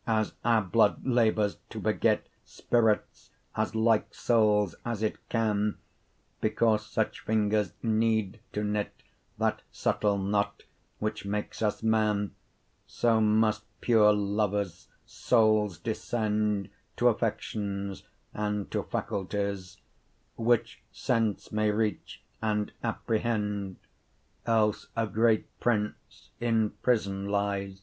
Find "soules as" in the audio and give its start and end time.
4.12-5.02